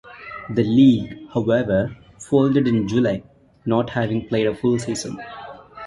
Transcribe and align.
The 0.49 0.63
league, 0.63 1.29
however, 1.31 1.95
folded 2.17 2.67
in 2.67 2.87
July, 2.87 3.21
not 3.67 3.91
having 3.91 4.27
played 4.27 4.47
a 4.47 4.55
full 4.55 4.79
season. 4.79 5.21